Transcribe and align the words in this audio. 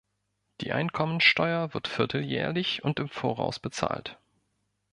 Die 0.61 0.71
Einkommensteuer 0.71 1.75
wird 1.75 1.87
vierteljährlich 1.87 2.83
und 2.83 2.97
im 2.99 3.07
Voraus 3.07 3.59
bezahlt. 3.59 4.17